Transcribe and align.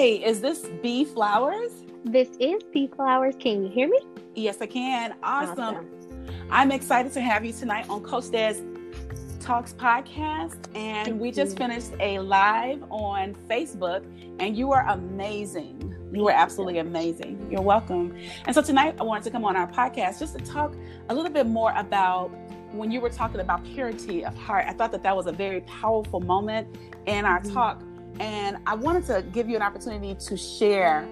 is 0.00 0.40
this 0.40 0.66
B 0.82 1.04
Flowers? 1.04 1.72
This 2.04 2.30
is 2.40 2.62
B 2.72 2.88
Flowers. 2.96 3.34
Can 3.38 3.64
you 3.64 3.70
hear 3.70 3.86
me? 3.86 4.00
Yes, 4.34 4.56
I 4.60 4.66
can. 4.66 5.14
Awesome. 5.22 5.58
awesome. 5.60 5.90
I'm 6.50 6.72
excited 6.72 7.12
to 7.12 7.20
have 7.20 7.44
you 7.44 7.52
tonight 7.52 7.86
on 7.90 8.02
Coach 8.02 8.30
Des 8.30 8.62
Talks 9.40 9.74
podcast. 9.74 10.56
And 10.74 11.06
Thank 11.06 11.20
we 11.20 11.30
just 11.30 11.58
finished 11.58 11.90
a 12.00 12.18
live 12.18 12.82
on 12.90 13.34
Facebook, 13.48 14.04
and 14.40 14.56
you 14.56 14.72
are 14.72 14.88
amazing. 14.88 15.94
You 16.14 16.24
were 16.24 16.32
absolutely 16.32 16.78
amazing. 16.78 17.48
You're 17.50 17.60
welcome. 17.60 18.16
And 18.46 18.54
so 18.54 18.62
tonight 18.62 18.96
I 18.98 19.02
wanted 19.02 19.24
to 19.24 19.30
come 19.30 19.44
on 19.44 19.54
our 19.54 19.70
podcast 19.70 20.18
just 20.18 20.36
to 20.38 20.42
talk 20.42 20.74
a 21.10 21.14
little 21.14 21.30
bit 21.30 21.46
more 21.46 21.72
about 21.76 22.28
when 22.72 22.90
you 22.90 23.00
were 23.00 23.10
talking 23.10 23.40
about 23.40 23.64
purity 23.64 24.24
of 24.24 24.34
heart. 24.34 24.64
I 24.66 24.72
thought 24.72 24.92
that 24.92 25.02
that 25.02 25.14
was 25.14 25.26
a 25.26 25.32
very 25.32 25.60
powerful 25.62 26.20
moment 26.20 26.74
in 27.06 27.26
our 27.26 27.40
mm-hmm. 27.40 27.52
talk. 27.52 27.82
And 28.18 28.58
I 28.66 28.74
wanted 28.74 29.06
to 29.06 29.22
give 29.32 29.48
you 29.48 29.56
an 29.56 29.62
opportunity 29.62 30.14
to 30.14 30.36
share 30.36 31.08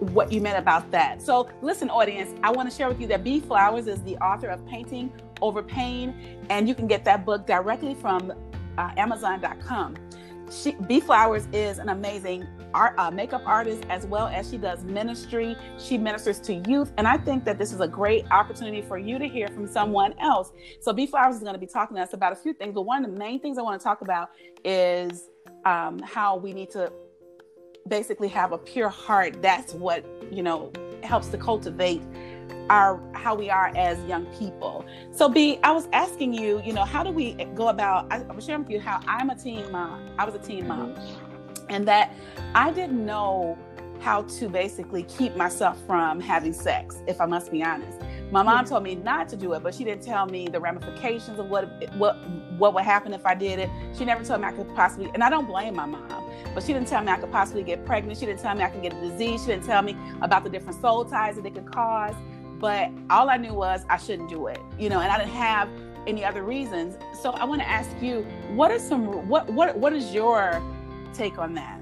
what 0.00 0.32
you 0.32 0.40
meant 0.40 0.58
about 0.58 0.90
that. 0.90 1.20
So, 1.20 1.48
listen, 1.62 1.90
audience, 1.90 2.34
I 2.42 2.50
want 2.50 2.70
to 2.70 2.74
share 2.74 2.88
with 2.88 3.00
you 3.00 3.06
that 3.08 3.22
B 3.22 3.40
Flowers 3.40 3.86
is 3.86 4.02
the 4.02 4.16
author 4.18 4.48
of 4.48 4.66
Painting 4.66 5.12
Over 5.42 5.62
Pain, 5.62 6.38
and 6.48 6.68
you 6.68 6.74
can 6.74 6.86
get 6.86 7.04
that 7.04 7.24
book 7.26 7.46
directly 7.46 7.94
from 7.94 8.32
uh, 8.78 8.90
Amazon.com. 8.96 9.96
She, 10.50 10.72
B 10.72 11.00
Flowers 11.00 11.46
is 11.52 11.78
an 11.78 11.90
amazing 11.90 12.46
art, 12.74 12.98
uh, 12.98 13.10
makeup 13.10 13.42
artist 13.44 13.84
as 13.88 14.04
well 14.06 14.26
as 14.26 14.50
she 14.50 14.56
does 14.56 14.82
ministry. 14.82 15.54
She 15.78 15.96
ministers 15.96 16.40
to 16.40 16.54
youth, 16.54 16.92
and 16.96 17.06
I 17.06 17.18
think 17.18 17.44
that 17.44 17.58
this 17.58 17.72
is 17.72 17.80
a 17.80 17.88
great 17.88 18.24
opportunity 18.30 18.80
for 18.80 18.98
you 18.98 19.18
to 19.18 19.28
hear 19.28 19.48
from 19.48 19.66
someone 19.68 20.14
else. 20.18 20.50
So, 20.80 20.94
B 20.94 21.06
Flowers 21.06 21.36
is 21.36 21.42
going 21.42 21.54
to 21.54 21.60
be 21.60 21.66
talking 21.66 21.96
to 21.96 22.02
us 22.02 22.14
about 22.14 22.32
a 22.32 22.36
few 22.36 22.54
things, 22.54 22.72
but 22.74 22.82
one 22.82 23.04
of 23.04 23.12
the 23.12 23.18
main 23.18 23.38
things 23.38 23.58
I 23.58 23.62
want 23.62 23.78
to 23.78 23.84
talk 23.84 24.00
about 24.00 24.30
is 24.64 25.28
um, 25.64 25.98
how 26.00 26.36
we 26.36 26.52
need 26.52 26.70
to 26.70 26.92
basically 27.88 28.28
have 28.28 28.52
a 28.52 28.58
pure 28.58 28.88
heart. 28.88 29.42
That's 29.42 29.74
what, 29.74 30.04
you 30.30 30.42
know, 30.42 30.72
helps 31.02 31.28
to 31.28 31.38
cultivate 31.38 32.02
our 32.68 33.00
how 33.14 33.34
we 33.34 33.50
are 33.50 33.72
as 33.76 34.02
young 34.04 34.26
people. 34.26 34.84
So 35.10 35.28
B, 35.28 35.58
I 35.64 35.72
was 35.72 35.88
asking 35.92 36.34
you, 36.34 36.62
you 36.64 36.72
know, 36.72 36.84
how 36.84 37.02
do 37.02 37.10
we 37.10 37.34
go 37.54 37.68
about 37.68 38.06
I, 38.12 38.22
I 38.22 38.32
was 38.32 38.44
sharing 38.44 38.62
with 38.62 38.70
you 38.70 38.80
how 38.80 39.00
I'm 39.06 39.30
a 39.30 39.34
teen 39.34 39.70
mom. 39.72 40.08
I 40.18 40.24
was 40.24 40.34
a 40.34 40.38
teen 40.38 40.68
mom. 40.68 40.94
And 41.68 41.86
that 41.88 42.14
I 42.54 42.70
didn't 42.70 43.04
know 43.04 43.58
how 44.00 44.22
to 44.22 44.48
basically 44.48 45.02
keep 45.04 45.36
myself 45.36 45.78
from 45.86 46.20
having 46.20 46.52
sex, 46.52 47.02
if 47.06 47.20
I 47.20 47.26
must 47.26 47.50
be 47.52 47.62
honest. 47.62 48.00
My 48.30 48.44
mom 48.44 48.64
told 48.64 48.84
me 48.84 48.94
not 48.94 49.28
to 49.30 49.36
do 49.36 49.52
it, 49.54 49.62
but 49.62 49.74
she 49.74 49.82
didn't 49.82 50.02
tell 50.02 50.26
me 50.26 50.46
the 50.46 50.60
ramifications 50.60 51.38
of 51.38 51.46
what 51.46 51.68
what 51.96 52.16
what 52.58 52.74
would 52.74 52.84
happen 52.84 53.12
if 53.12 53.26
I 53.26 53.34
did 53.34 53.58
it. 53.58 53.70
She 53.96 54.04
never 54.04 54.22
told 54.22 54.40
me 54.40 54.46
I 54.46 54.52
could 54.52 54.72
possibly, 54.74 55.10
and 55.14 55.24
I 55.24 55.30
don't 55.30 55.46
blame 55.46 55.74
my 55.74 55.86
mom, 55.86 56.30
but 56.54 56.62
she 56.62 56.72
didn't 56.72 56.88
tell 56.88 57.02
me 57.02 57.10
I 57.10 57.16
could 57.16 57.32
possibly 57.32 57.62
get 57.62 57.84
pregnant. 57.84 58.18
She 58.18 58.26
didn't 58.26 58.40
tell 58.40 58.54
me 58.54 58.62
I 58.62 58.70
could 58.70 58.82
get 58.82 58.92
a 58.92 59.00
disease. 59.00 59.40
She 59.40 59.48
didn't 59.48 59.64
tell 59.64 59.82
me 59.82 59.96
about 60.20 60.44
the 60.44 60.50
different 60.50 60.80
soul 60.80 61.04
ties 61.04 61.36
that 61.36 61.46
it 61.46 61.54
could 61.54 61.70
cause. 61.72 62.14
But 62.58 62.90
all 63.08 63.30
I 63.30 63.36
knew 63.38 63.54
was 63.54 63.84
I 63.88 63.96
shouldn't 63.96 64.28
do 64.28 64.46
it, 64.46 64.60
you 64.78 64.90
know, 64.90 65.00
and 65.00 65.10
I 65.10 65.18
didn't 65.18 65.32
have 65.32 65.68
any 66.06 66.24
other 66.24 66.42
reasons. 66.42 66.96
So 67.20 67.30
I 67.30 67.44
want 67.44 67.62
to 67.62 67.68
ask 67.68 67.90
you, 68.00 68.22
what 68.54 68.70
are 68.70 68.78
some 68.78 69.28
what 69.28 69.50
what 69.50 69.76
what 69.76 69.92
is 69.92 70.14
your 70.14 70.62
take 71.14 71.38
on 71.38 71.54
that? 71.54 71.80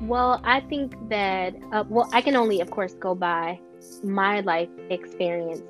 Well, 0.00 0.40
I 0.42 0.60
think 0.60 0.96
that 1.08 1.54
uh, 1.70 1.84
well, 1.88 2.08
I 2.12 2.20
can 2.22 2.34
only, 2.34 2.60
of 2.60 2.70
course, 2.70 2.94
go 2.94 3.14
by 3.14 3.60
my 4.02 4.40
life 4.40 4.68
experience. 4.90 5.62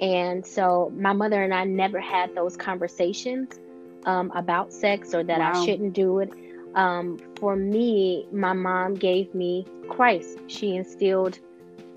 And 0.00 0.44
so 0.44 0.92
my 0.96 1.12
mother 1.12 1.42
and 1.42 1.54
I 1.54 1.64
never 1.64 2.00
had 2.00 2.34
those 2.34 2.56
conversations 2.56 3.60
um, 4.04 4.32
about 4.34 4.72
sex 4.72 5.14
or 5.14 5.22
that 5.24 5.38
wow. 5.38 5.52
I 5.52 5.64
shouldn't 5.64 5.92
do 5.92 6.18
it. 6.20 6.32
Um, 6.74 7.18
for 7.38 7.54
me, 7.54 8.26
my 8.32 8.52
mom 8.52 8.94
gave 8.94 9.34
me 9.34 9.66
Christ. 9.88 10.38
She 10.48 10.74
instilled 10.74 11.38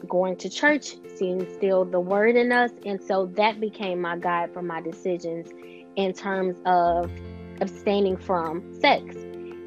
going 0.08 0.36
to 0.36 0.50
church, 0.50 0.98
she 1.18 1.30
instilled 1.30 1.92
the 1.92 2.00
word 2.00 2.36
in 2.36 2.52
us. 2.52 2.72
And 2.86 3.02
so 3.02 3.26
that 3.38 3.60
became 3.60 4.02
my 4.02 4.18
guide 4.18 4.54
for 4.54 4.62
my 4.62 4.82
decisions 4.82 5.50
in 5.96 6.14
terms 6.14 6.58
of 6.66 7.10
abstaining 7.62 8.18
from 8.18 8.74
sex. 8.80 9.16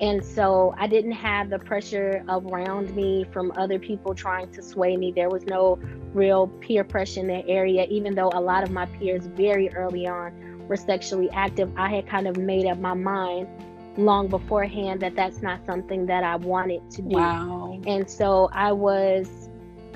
And 0.00 0.24
so 0.24 0.74
I 0.78 0.86
didn't 0.86 1.12
have 1.12 1.50
the 1.50 1.58
pressure 1.58 2.24
around 2.28 2.94
me 2.94 3.24
from 3.32 3.52
other 3.56 3.78
people 3.78 4.14
trying 4.14 4.50
to 4.52 4.62
sway 4.62 4.96
me. 4.96 5.12
There 5.12 5.28
was 5.28 5.44
no 5.44 5.78
real 6.14 6.46
peer 6.46 6.84
pressure 6.84 7.20
in 7.20 7.26
that 7.28 7.44
area, 7.48 7.84
even 7.90 8.14
though 8.14 8.30
a 8.32 8.40
lot 8.40 8.62
of 8.62 8.70
my 8.70 8.86
peers 8.86 9.26
very 9.26 9.68
early 9.74 10.06
on 10.06 10.66
were 10.68 10.76
sexually 10.76 11.28
active. 11.30 11.72
I 11.76 11.88
had 11.88 12.06
kind 12.06 12.28
of 12.28 12.36
made 12.36 12.66
up 12.66 12.78
my 12.78 12.94
mind 12.94 13.48
long 13.96 14.28
beforehand 14.28 15.00
that 15.00 15.16
that's 15.16 15.42
not 15.42 15.66
something 15.66 16.06
that 16.06 16.22
I 16.22 16.36
wanted 16.36 16.88
to 16.92 17.02
do. 17.02 17.16
Wow. 17.16 17.80
And 17.86 18.08
so 18.08 18.48
I 18.52 18.70
was 18.70 19.48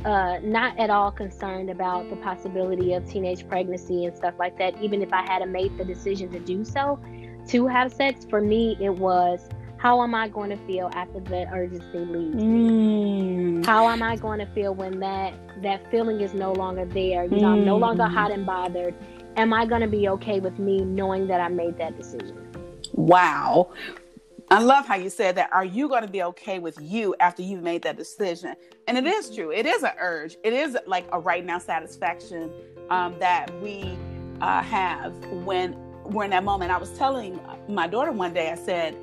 uh, 0.05 0.41
not 0.43 0.77
at 0.79 0.91
all 0.91 1.13
concerned 1.13 1.71
about 1.71 2.11
the 2.11 2.17
possibility 2.17 2.95
of 2.95 3.09
teenage 3.09 3.47
pregnancy 3.49 4.05
and 4.05 4.17
stuff 4.17 4.35
like 4.39 4.59
that. 4.59 4.81
Even 4.83 5.01
if 5.03 5.13
I 5.13 5.23
had 5.23 5.49
made 5.49 5.79
the 5.79 5.85
decision 5.85 6.31
to 6.33 6.41
do 6.41 6.65
so, 6.65 6.99
to 7.49 7.67
have 7.69 7.93
sex, 7.93 8.27
for 8.29 8.41
me, 8.41 8.77
it 8.81 8.91
was 8.91 9.49
how 9.83 10.01
am 10.01 10.15
I 10.15 10.29
going 10.29 10.51
to 10.51 10.57
feel 10.65 10.89
after 10.95 11.19
that 11.19 11.49
urgency 11.53 11.99
leaves 11.99 12.37
mm. 12.37 13.67
How 13.67 13.89
am 13.89 14.01
I 14.01 14.15
going 14.15 14.39
to 14.39 14.47
feel 14.55 14.75
when 14.75 15.01
that 15.01 15.35
that 15.63 15.91
feeling 15.91 16.21
is 16.21 16.35
no 16.35 16.53
longer 16.53 16.85
there? 16.85 17.25
You 17.25 17.41
know, 17.41 17.49
mm. 17.49 17.53
I'm 17.53 17.65
no 17.65 17.77
longer 17.77 18.05
mm. 18.05 18.15
hot 18.15 18.31
and 18.31 18.47
bothered. 18.47 18.95
Am 19.37 19.53
I 19.53 19.67
going 19.67 19.81
to 19.81 19.89
be 19.89 20.09
okay 20.09 20.39
with 20.39 20.59
me 20.61 20.85
knowing 20.85 21.27
that 21.27 21.41
I 21.41 21.49
made 21.49 21.79
that 21.79 21.97
decision? 21.97 22.37
Wow. 22.93 23.73
I 24.51 24.61
love 24.61 24.87
how 24.87 24.97
you 24.97 25.11
said 25.11 25.35
that. 25.37 25.53
Are 25.53 25.65
you 25.65 25.89
going 25.89 26.03
to 26.03 26.11
be 26.11 26.23
okay 26.25 26.59
with 26.59 26.79
you 26.81 27.17
after 27.19 27.43
you've 27.43 27.63
made 27.63 27.83
that 27.83 27.97
decision? 27.97 28.55
And 28.87 28.97
it 28.99 29.07
is 29.07 29.35
true. 29.35 29.51
It 29.51 29.67
is 29.67 29.83
an 29.83 29.93
urge. 29.99 30.37
It 30.45 30.53
is 30.53 30.77
like 30.87 31.07
a 31.13 31.19
right 31.19 31.45
now 31.45 31.59
satisfaction 31.59 32.53
um, 32.91 33.19
that 33.19 33.53
we 33.61 33.97
uh, 34.41 34.63
have 34.63 35.13
when 35.45 35.77
we're 36.05 36.25
in 36.25 36.31
that 36.31 36.45
moment. 36.45 36.71
I 36.71 36.77
was 36.77 36.91
telling 36.91 37.41
my 37.69 37.87
daughter 37.87 38.13
one 38.13 38.35
day. 38.35 38.51
I 38.51 38.57
said, 38.57 38.97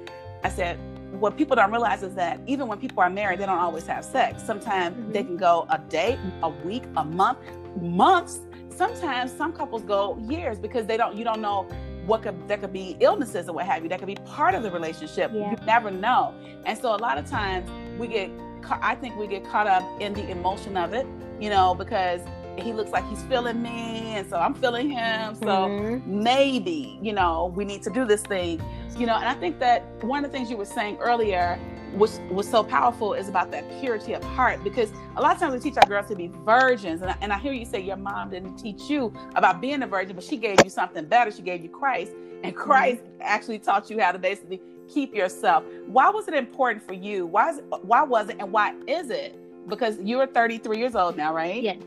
I 0.43 0.49
said, 0.49 0.79
what 1.11 1.37
people 1.37 1.55
don't 1.55 1.71
realize 1.71 2.03
is 2.03 2.15
that 2.15 2.39
even 2.45 2.67
when 2.67 2.79
people 2.79 3.01
are 3.01 3.09
married, 3.09 3.39
they 3.39 3.45
don't 3.45 3.57
always 3.57 3.85
have 3.87 4.05
sex. 4.05 4.43
Sometimes 4.43 4.95
mm-hmm. 4.95 5.11
they 5.11 5.23
can 5.23 5.37
go 5.37 5.65
a 5.69 5.79
day, 5.79 6.17
a 6.43 6.49
week, 6.49 6.83
a 6.97 7.03
month, 7.03 7.39
months. 7.81 8.39
Sometimes 8.69 9.31
some 9.31 9.51
couples 9.51 9.81
go 9.83 10.17
years 10.29 10.59
because 10.59 10.85
they 10.85 10.95
don't. 10.95 11.15
You 11.15 11.23
don't 11.25 11.41
know 11.41 11.67
what 12.05 12.21
could 12.21 12.47
there 12.47 12.57
could 12.57 12.71
be 12.71 12.95
illnesses 13.01 13.49
or 13.49 13.53
what 13.53 13.65
have 13.65 13.83
you. 13.83 13.89
That 13.89 13.99
could 13.99 14.07
be 14.07 14.15
part 14.15 14.55
of 14.55 14.63
the 14.63 14.71
relationship. 14.71 15.31
Yeah. 15.33 15.51
You 15.51 15.57
never 15.65 15.91
know. 15.91 16.33
And 16.65 16.77
so 16.77 16.95
a 16.95 16.97
lot 16.97 17.17
of 17.17 17.29
times 17.29 17.69
we 17.99 18.07
get. 18.07 18.29
I 18.69 18.95
think 18.95 19.17
we 19.17 19.27
get 19.27 19.43
caught 19.45 19.67
up 19.67 19.83
in 19.99 20.13
the 20.13 20.29
emotion 20.29 20.77
of 20.77 20.93
it. 20.93 21.05
You 21.41 21.49
know 21.49 21.75
because 21.75 22.21
he 22.63 22.73
looks 22.73 22.91
like 22.91 23.07
he's 23.09 23.23
feeling 23.23 23.61
me 23.61 24.15
and 24.15 24.29
so 24.29 24.37
i'm 24.37 24.53
feeling 24.53 24.89
him. 24.89 25.35
So 25.35 25.45
mm-hmm. 25.45 26.23
maybe 26.23 26.99
you 27.01 27.13
know 27.13 27.53
we 27.55 27.65
need 27.65 27.83
to 27.83 27.89
do 27.89 28.05
this 28.05 28.21
thing. 28.21 28.61
You 28.97 29.05
know 29.05 29.15
and 29.15 29.29
i 29.29 29.33
think 29.33 29.59
that 29.59 29.83
one 30.03 30.25
of 30.25 30.31
the 30.31 30.37
things 30.37 30.51
you 30.51 30.57
were 30.57 30.65
saying 30.65 30.97
earlier 30.97 31.57
was 31.93 32.19
was 32.29 32.49
so 32.49 32.63
powerful 32.63 33.13
is 33.13 33.29
about 33.29 33.51
that 33.51 33.63
purity 33.79 34.13
of 34.13 34.23
heart 34.23 34.63
because 34.63 34.91
a 35.15 35.21
lot 35.21 35.33
of 35.33 35.39
times 35.39 35.53
we 35.53 35.59
teach 35.59 35.77
our 35.77 35.87
girls 35.87 36.07
to 36.07 36.15
be 36.15 36.31
virgins 36.45 37.01
and 37.01 37.11
I, 37.11 37.17
and 37.21 37.33
I 37.33 37.39
hear 37.39 37.53
you 37.53 37.65
say 37.65 37.79
your 37.79 37.95
mom 37.95 38.29
didn't 38.29 38.57
teach 38.57 38.89
you 38.89 39.13
about 39.35 39.61
being 39.61 39.81
a 39.81 39.87
virgin 39.87 40.15
but 40.15 40.23
she 40.23 40.37
gave 40.37 40.63
you 40.63 40.69
something 40.69 41.05
better. 41.05 41.31
She 41.31 41.41
gave 41.41 41.63
you 41.63 41.69
christ 41.69 42.11
and 42.43 42.53
mm-hmm. 42.53 42.61
christ 42.61 43.03
mm-hmm. 43.03 43.21
actually 43.21 43.59
taught 43.59 43.89
you 43.89 43.99
how 43.99 44.11
to 44.11 44.19
basically 44.19 44.61
keep 44.87 45.13
yourself. 45.15 45.63
Why 45.87 46.09
was 46.09 46.27
it 46.27 46.33
important 46.33 46.85
for 46.85 46.93
you? 46.93 47.25
Why 47.25 47.51
is 47.51 47.61
why 47.81 48.03
was 48.03 48.29
it 48.29 48.37
and 48.39 48.51
why 48.51 48.75
is 48.87 49.09
it? 49.09 49.37
Because 49.67 49.99
you're 49.99 50.27
33 50.27 50.77
years 50.77 50.95
old 50.95 51.17
now 51.17 51.33
right? 51.33 51.61
Yes 51.61 51.77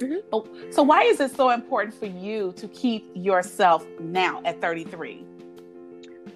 Mm-hmm. 0.00 0.72
So, 0.72 0.82
why 0.82 1.02
is 1.02 1.20
it 1.20 1.30
so 1.36 1.50
important 1.50 1.94
for 1.94 2.06
you 2.06 2.52
to 2.56 2.68
keep 2.68 3.10
yourself 3.14 3.86
now 4.00 4.40
at 4.44 4.60
33? 4.60 5.24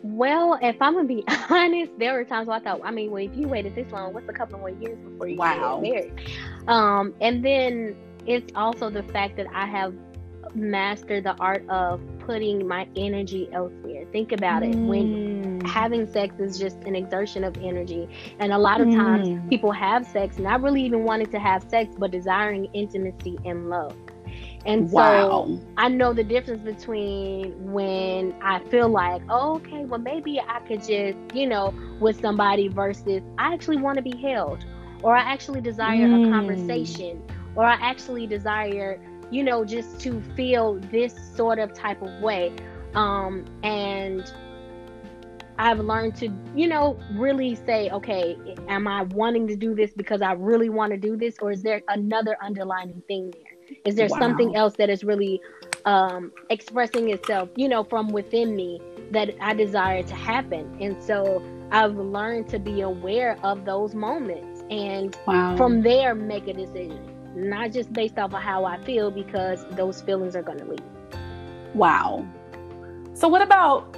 Well, 0.02 0.58
if 0.61 0.76
I'm 0.82 0.94
gonna 0.94 1.08
be 1.08 1.25
honest, 1.50 1.93
there 1.99 2.12
were 2.12 2.25
times 2.25 2.46
where 2.46 2.58
I 2.58 2.61
thought, 2.61 2.81
I 2.84 2.90
mean, 2.90 3.11
well, 3.11 3.25
if 3.25 3.34
you 3.34 3.49
waited 3.49 3.75
this 3.75 3.90
long, 3.90 4.12
what's 4.12 4.28
a 4.28 4.32
couple 4.32 4.58
more 4.58 4.69
years 4.70 4.99
before 4.99 5.28
you 5.28 5.38
wow. 5.38 5.81
get 5.81 5.90
married? 5.90 6.20
Um, 6.69 7.14
and 7.22 7.43
then 7.43 7.96
it's 8.26 8.52
also 8.55 8.90
the 8.90 9.02
fact 9.02 9.37
that 9.37 9.46
I 9.55 9.66
have 9.66 9.94
mastered 10.55 11.25
the 11.25 11.34
art 11.40 11.66
of 11.69 12.00
putting 12.20 12.69
my 12.69 12.87
energy 12.96 13.49
elsewhere. 13.52 14.05
Think 14.12 14.32
about 14.32 14.62
it. 14.62 14.75
When 14.75 15.43
mm. 15.43 15.44
Having 15.75 16.06
sex 16.06 16.38
is 16.38 16.56
just 16.56 16.76
an 16.85 16.94
exertion 16.94 17.43
of 17.43 17.56
energy. 17.59 18.09
And 18.38 18.53
a 18.53 18.59
lot 18.59 18.81
of 18.81 18.87
mm. 18.87 18.94
times 18.94 19.49
people 19.50 19.73
have 19.73 20.06
sex 20.06 20.38
not 20.38 20.62
really 20.62 20.82
even 20.82 21.03
wanting 21.03 21.26
to 21.32 21.41
have 21.41 21.69
sex, 21.69 21.97
but 21.99 22.12
desiring 22.12 22.67
intimacy 22.73 23.37
and 23.44 23.69
love. 23.69 23.97
And 24.67 24.88
so 24.88 24.97
wow. 24.97 25.59
I 25.76 25.88
know 25.88 26.12
the 26.12 26.23
difference 26.23 26.62
between 26.62 27.73
when 27.73 28.35
I 28.41 28.61
feel 28.71 28.88
like, 28.88 29.23
oh, 29.29 29.56
okay, 29.56 29.85
well, 29.85 30.00
maybe 30.00 30.41
I 30.41 30.61
could 30.61 30.79
just, 30.79 31.19
you 31.35 31.49
know, 31.49 31.75
with 32.00 32.21
somebody 32.21 32.69
versus 32.69 33.23
I 33.37 33.53
actually 33.53 33.79
want 33.79 33.97
to 33.97 34.03
be 34.03 34.17
held, 34.17 34.65
or 35.03 35.17
I 35.17 35.21
actually 35.21 35.61
desire 35.61 36.06
mm. 36.06 36.29
a 36.29 36.31
conversation, 36.31 37.21
or 37.56 37.65
I 37.65 37.75
actually 37.75 38.26
desire 38.29 39.00
you 39.31 39.43
know, 39.43 39.65
just 39.65 39.99
to 39.99 40.21
feel 40.37 40.75
this 40.93 41.15
sort 41.35 41.59
of 41.59 41.73
type 41.73 42.03
of 42.03 42.21
way. 42.21 42.53
Um, 42.94 43.44
and 43.65 44.32
I've 45.58 45.78
learned 45.78 46.16
to, 46.16 46.28
you 46.56 46.66
know, 46.66 46.98
really 47.12 47.54
say, 47.54 47.88
okay, 47.90 48.36
am 48.68 48.88
I 48.88 49.02
wanting 49.02 49.46
to 49.48 49.56
do 49.56 49.74
this 49.74 49.92
because 49.92 50.20
I 50.20 50.32
really 50.32 50.68
want 50.68 50.92
to 50.92 50.98
do 50.98 51.16
this, 51.16 51.36
or 51.40 51.52
is 51.52 51.62
there 51.62 51.82
another 51.88 52.36
underlying 52.42 53.02
thing 53.06 53.30
there? 53.30 53.76
Is 53.84 53.94
there 53.94 54.08
wow. 54.10 54.18
something 54.18 54.56
else 54.56 54.74
that 54.76 54.90
is 54.90 55.04
really 55.04 55.40
um, 55.84 56.32
expressing 56.50 57.10
itself, 57.10 57.48
you 57.56 57.68
know, 57.68 57.84
from 57.84 58.08
within 58.08 58.56
me 58.56 58.80
that 59.12 59.34
I 59.40 59.54
desire 59.54 60.02
to 60.02 60.14
happen? 60.14 60.76
And 60.80 61.02
so 61.02 61.42
I've 61.70 61.96
learned 61.96 62.48
to 62.48 62.58
be 62.58 62.80
aware 62.80 63.38
of 63.42 63.64
those 63.64 63.94
moments 63.94 64.64
and 64.70 65.16
wow. 65.26 65.56
from 65.56 65.82
there 65.82 66.14
make 66.14 66.48
a 66.48 66.52
decision, 66.52 67.00
not 67.34 67.72
just 67.72 67.92
based 67.92 68.18
off 68.18 68.34
of 68.34 68.42
how 68.42 68.64
I 68.64 68.82
feel 68.84 69.10
because 69.10 69.64
those 69.70 70.00
feelings 70.00 70.34
are 70.34 70.42
going 70.42 70.58
to 70.58 70.64
leave. 70.64 70.80
Wow. 71.74 72.26
So 73.14 73.28
what 73.28 73.42
about 73.42 73.96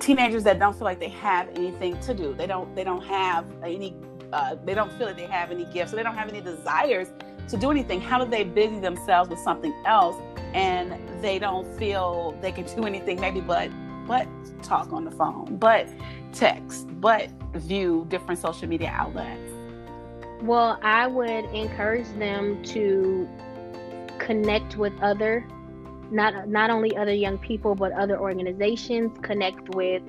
teenagers 0.00 0.42
that 0.44 0.58
don't 0.58 0.74
feel 0.74 0.84
like 0.84 0.98
they 0.98 1.08
have 1.08 1.48
anything 1.50 1.98
to 2.00 2.14
do? 2.14 2.34
They 2.34 2.46
don't 2.46 2.74
they 2.74 2.84
don't 2.84 3.04
have 3.04 3.46
any 3.62 3.94
uh, 4.32 4.56
they 4.64 4.74
don't 4.74 4.92
feel 4.92 5.08
like 5.08 5.16
they 5.16 5.26
have 5.26 5.50
any 5.50 5.64
gifts, 5.66 5.90
so 5.90 5.96
they 5.96 6.02
don't 6.02 6.14
have 6.14 6.28
any 6.28 6.40
desires 6.40 7.08
to 7.48 7.56
do 7.56 7.70
anything. 7.70 8.00
How 8.00 8.22
do 8.22 8.30
they 8.30 8.44
busy 8.44 8.78
themselves 8.78 9.28
with 9.28 9.40
something 9.40 9.74
else 9.86 10.16
and 10.54 10.94
they 11.22 11.38
don't 11.38 11.66
feel 11.78 12.36
they 12.40 12.52
can 12.52 12.64
do 12.74 12.84
anything 12.84 13.20
maybe 13.20 13.40
but 13.40 13.70
but 14.06 14.26
talk 14.62 14.92
on 14.92 15.04
the 15.04 15.10
phone, 15.10 15.56
but 15.56 15.88
text, 16.32 16.88
but 17.00 17.28
view 17.54 18.06
different 18.08 18.40
social 18.40 18.68
media 18.68 18.92
outlets? 18.92 19.52
Well, 20.42 20.78
I 20.82 21.06
would 21.06 21.44
encourage 21.52 22.08
them 22.18 22.62
to 22.64 23.28
connect 24.18 24.76
with 24.76 24.92
other 25.00 25.46
not 26.10 26.48
not 26.48 26.70
only 26.70 26.96
other 26.96 27.14
young 27.14 27.38
people 27.38 27.74
but 27.74 27.92
other 27.92 28.18
organizations 28.18 29.16
connect 29.22 29.74
with 29.74 30.02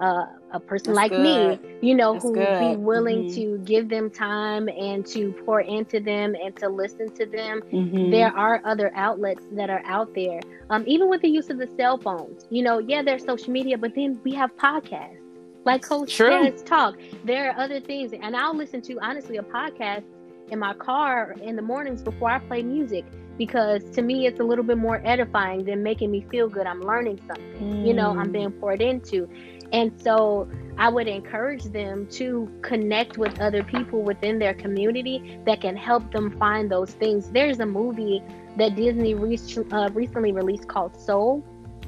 uh, 0.00 0.26
a 0.52 0.60
person 0.60 0.92
That's 0.92 0.96
like 0.96 1.10
good. 1.10 1.60
me 1.60 1.78
you 1.80 1.94
know 1.94 2.14
That's 2.14 2.24
who 2.24 2.34
be 2.34 2.76
willing 2.76 3.24
mm-hmm. 3.24 3.34
to 3.34 3.58
give 3.64 3.88
them 3.88 4.10
time 4.10 4.68
and 4.68 5.06
to 5.06 5.32
pour 5.44 5.60
into 5.60 6.00
them 6.00 6.34
and 6.34 6.54
to 6.56 6.68
listen 6.68 7.10
to 7.14 7.26
them 7.26 7.62
mm-hmm. 7.72 8.10
there 8.10 8.36
are 8.36 8.60
other 8.64 8.92
outlets 8.94 9.42
that 9.52 9.70
are 9.70 9.82
out 9.84 10.14
there 10.14 10.40
um, 10.70 10.84
even 10.86 11.08
with 11.08 11.22
the 11.22 11.28
use 11.28 11.50
of 11.50 11.58
the 11.58 11.68
cell 11.76 11.98
phones 11.98 12.46
you 12.50 12.62
know 12.62 12.78
yeah 12.78 13.02
there's 13.02 13.24
social 13.24 13.52
media 13.52 13.76
but 13.78 13.94
then 13.94 14.20
we 14.22 14.32
have 14.34 14.54
podcasts 14.56 15.18
like 15.64 15.82
coach 15.82 16.14
True. 16.14 16.50
talk 16.64 16.96
there 17.24 17.50
are 17.50 17.58
other 17.58 17.80
things 17.80 18.12
and 18.12 18.36
i'll 18.36 18.56
listen 18.56 18.80
to 18.82 18.98
honestly 19.00 19.38
a 19.38 19.42
podcast 19.42 20.04
in 20.50 20.58
my 20.58 20.74
car 20.74 21.34
in 21.42 21.56
the 21.56 21.62
mornings 21.62 22.02
before 22.02 22.30
i 22.30 22.38
play 22.38 22.62
music 22.62 23.04
because 23.38 23.82
to 23.90 24.02
me 24.02 24.26
it's 24.26 24.40
a 24.40 24.42
little 24.42 24.64
bit 24.64 24.78
more 24.78 25.00
edifying 25.04 25.64
than 25.64 25.82
making 25.82 26.10
me 26.10 26.24
feel 26.30 26.48
good 26.48 26.66
i'm 26.66 26.80
learning 26.82 27.20
something 27.26 27.60
mm. 27.60 27.86
you 27.86 27.94
know 27.94 28.18
i'm 28.18 28.32
being 28.32 28.50
mm. 28.50 28.60
poured 28.60 28.80
into 28.80 29.28
and 29.72 29.92
so 30.00 30.48
i 30.78 30.88
would 30.88 31.08
encourage 31.08 31.64
them 31.64 32.06
to 32.06 32.50
connect 32.62 33.18
with 33.18 33.40
other 33.40 33.62
people 33.62 34.02
within 34.02 34.38
their 34.38 34.54
community 34.54 35.38
that 35.44 35.60
can 35.60 35.76
help 35.76 36.10
them 36.12 36.36
find 36.38 36.70
those 36.70 36.92
things 36.92 37.30
there's 37.30 37.60
a 37.60 37.66
movie 37.66 38.22
that 38.56 38.74
disney 38.74 39.14
re- 39.14 39.38
uh, 39.72 39.88
recently 39.92 40.32
released 40.32 40.68
called 40.68 40.98
soul 40.98 41.44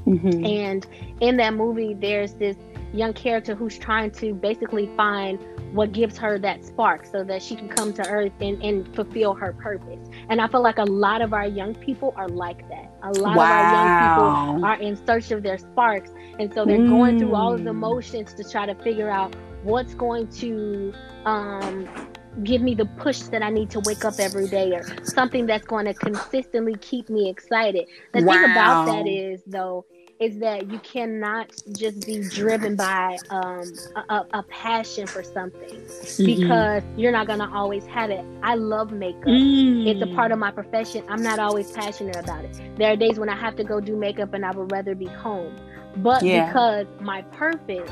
mm-hmm. 0.06 0.45
and 0.45 0.87
in 1.21 1.37
that 1.37 1.55
movie 1.55 1.95
there's 1.95 2.35
this 2.35 2.56
young 2.93 3.12
character 3.12 3.55
who's 3.55 3.79
trying 3.79 4.11
to 4.11 4.35
basically 4.35 4.90
find 4.96 5.38
what 5.73 5.93
gives 5.93 6.17
her 6.17 6.38
that 6.38 6.64
spark 6.64 7.05
so 7.05 7.23
that 7.25 7.43
she 7.43 7.55
can 7.55 7.69
come 7.69 7.93
to 7.93 8.06
earth 8.08 8.32
and, 8.40 8.62
and 8.62 8.94
fulfill 8.94 9.35
her 9.35 9.52
purpose. 9.52 10.08
And 10.29 10.40
I 10.40 10.49
feel 10.49 10.62
like 10.62 10.79
a 10.79 10.85
lot 10.85 11.20
of 11.20 11.32
our 11.32 11.46
young 11.46 11.75
people 11.75 12.14
are 12.17 12.29
like 12.29 12.69
that. 12.69 12.90
A 13.02 13.11
lot 13.12 13.37
wow. 13.37 13.44
of 13.44 13.50
our 13.50 13.73
young 13.73 14.55
people 14.55 14.64
are 14.64 14.81
in 14.81 15.06
search 15.06 15.31
of 15.31 15.43
their 15.43 15.58
sparks. 15.58 16.11
And 16.38 16.52
so 16.55 16.64
they're 16.64 16.79
mm. 16.79 16.88
going 16.88 17.19
through 17.19 17.35
all 17.35 17.52
of 17.52 17.64
the 17.64 17.70
mm. 17.70 17.76
motions 17.76 18.32
to 18.35 18.44
try 18.44 18.67
to 18.67 18.75
figure 18.76 19.11
out 19.11 19.35
what's 19.62 19.94
going 19.94 20.29
to 20.29 20.94
um, 21.25 21.88
give 22.44 22.62
me 22.62 22.75
the 22.75 22.87
push 22.87 23.20
that 23.20 23.43
I 23.43 23.50
need 23.50 23.70
to 23.70 23.81
wake 23.81 24.05
up 24.05 24.14
every 24.19 24.49
day 24.49 24.73
or 24.73 24.85
something 25.05 25.46
that's 25.46 25.67
going 25.67 25.87
to 25.87 25.94
consistently 25.94 26.76
keep 26.76 27.11
me 27.11 27.29
excited. 27.29 27.88
The 28.14 28.23
wow. 28.23 28.32
thing 28.32 28.50
about 28.50 28.85
that 28.87 29.06
is, 29.08 29.43
though, 29.46 29.85
is 30.20 30.38
that 30.38 30.70
you 30.70 30.79
cannot 30.81 31.53
just 31.73 32.05
be 32.05 32.20
driven 32.29 32.75
by 32.75 33.17
um, 33.31 33.73
a, 34.09 34.25
a, 34.32 34.43
passion 34.44 35.06
for 35.06 35.23
something 35.23 35.76
mm-hmm. 35.81 36.25
because 36.25 36.82
you're 36.97 37.12
not 37.12 37.29
going 37.29 37.38
to 37.38 37.49
always 37.49 37.87
have 37.87 38.11
it. 38.11 38.25
I 38.43 38.56
love 38.56 38.91
makeup, 38.91 39.29
mm. 39.29 39.87
it's 39.87 40.03
a 40.03 40.12
part 40.15 40.32
of 40.32 40.38
my 40.38 40.50
profession. 40.50 41.05
I'm 41.09 41.23
not 41.23 41.38
always 41.38 41.70
passionate 41.70 42.17
about 42.17 42.44
it. 42.44 42.61
There 42.76 42.93
are 42.93 42.97
days 42.97 43.19
when 43.20 43.29
I 43.29 43.37
have 43.37 43.55
to 43.56 43.65
go 43.65 43.81
do 43.81 43.94
makeup 43.94 44.35
and 44.35 44.44
I 44.44 44.50
would 44.50 44.73
rather 44.73 44.97
be 44.97 45.06
home. 45.06 45.56
But 45.99 46.23
yeah. 46.23 46.47
because 46.47 46.87
my 47.00 47.23
purpose 47.23 47.91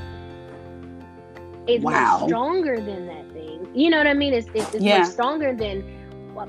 is 1.68 1.82
wow. 1.82 2.18
much 2.18 2.28
stronger 2.28 2.76
than 2.76 3.06
that 3.06 3.32
thing, 3.32 3.68
you 3.72 3.88
know 3.88 3.98
what 3.98 4.08
I 4.08 4.14
mean? 4.14 4.34
It's, 4.34 4.48
it's, 4.52 4.74
it's 4.74 4.82
yeah. 4.82 4.98
much 4.98 5.12
stronger 5.12 5.54
than 5.54 5.95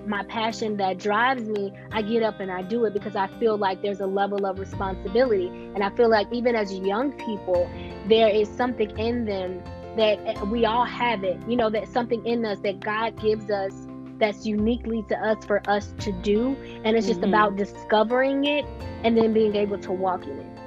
my 0.05 0.23
passion 0.23 0.77
that 0.77 0.97
drives 0.97 1.47
me, 1.47 1.73
I 1.91 2.01
get 2.01 2.23
up 2.23 2.39
and 2.39 2.51
I 2.51 2.61
do 2.61 2.85
it 2.85 2.93
because 2.93 3.15
I 3.15 3.27
feel 3.39 3.57
like 3.57 3.81
there's 3.81 4.01
a 4.01 4.05
level 4.05 4.45
of 4.45 4.59
responsibility. 4.59 5.47
And 5.47 5.83
I 5.83 5.89
feel 5.91 6.09
like 6.09 6.27
even 6.31 6.55
as 6.55 6.73
young 6.73 7.13
people, 7.13 7.69
there 8.07 8.29
is 8.29 8.49
something 8.49 8.89
in 8.97 9.25
them 9.25 9.63
that 9.95 10.19
eh, 10.25 10.41
we 10.43 10.65
all 10.65 10.85
have 10.85 11.23
it, 11.23 11.39
you 11.47 11.55
know, 11.55 11.69
that 11.69 11.87
something 11.87 12.25
in 12.25 12.45
us 12.45 12.59
that 12.59 12.79
God 12.79 13.19
gives 13.21 13.49
us 13.49 13.73
that's 14.19 14.45
uniquely 14.45 15.03
to 15.09 15.15
us 15.15 15.45
for 15.45 15.61
us 15.69 15.93
to 15.99 16.11
do. 16.11 16.55
And 16.83 16.97
it's 16.97 17.07
just 17.07 17.21
mm-hmm. 17.21 17.29
about 17.29 17.55
discovering 17.55 18.45
it 18.45 18.65
and 19.03 19.17
then 19.17 19.33
being 19.33 19.55
able 19.55 19.77
to 19.79 19.91
walk 19.91 20.23
in 20.23 20.39
it. 20.39 20.57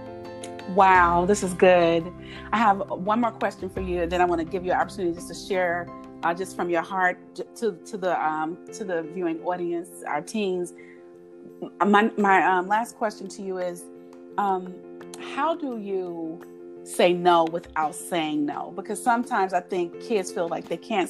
Wow, 0.70 1.26
this 1.26 1.42
is 1.42 1.52
good. 1.54 2.12
I 2.52 2.58
have 2.58 2.78
one 2.90 3.20
more 3.20 3.32
question 3.32 3.68
for 3.68 3.80
you, 3.80 4.02
and 4.02 4.12
then 4.12 4.20
I 4.20 4.24
want 4.24 4.40
to 4.40 4.44
give 4.44 4.64
you 4.64 4.70
an 4.70 4.78
opportunity 4.78 5.14
just 5.14 5.26
to 5.26 5.34
share 5.34 5.88
uh, 6.22 6.34
just 6.34 6.56
from 6.56 6.68
your 6.70 6.82
heart 6.82 7.18
to 7.56 7.72
to 7.72 7.96
the 7.96 8.22
um, 8.24 8.58
to 8.72 8.84
the 8.84 9.02
viewing 9.14 9.42
audience, 9.42 10.02
our 10.06 10.20
teens. 10.20 10.74
My 11.84 12.10
my 12.16 12.42
um, 12.42 12.68
last 12.68 12.96
question 12.96 13.28
to 13.28 13.42
you 13.42 13.58
is, 13.58 13.84
um, 14.38 14.74
how 15.34 15.54
do 15.54 15.78
you 15.78 16.40
say 16.84 17.12
no 17.12 17.44
without 17.44 17.94
saying 17.94 18.44
no? 18.46 18.72
Because 18.74 19.02
sometimes 19.02 19.52
I 19.52 19.60
think 19.60 20.00
kids 20.00 20.32
feel 20.32 20.48
like 20.48 20.68
they 20.68 20.76
can't 20.76 21.08